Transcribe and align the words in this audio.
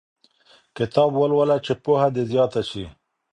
کتاب 0.77 1.11
ولوله 1.19 1.57
چي 1.65 1.73
پوهه 1.83 2.07
دې 2.15 2.23
زیاته 2.31 2.61
سي. 2.69 2.85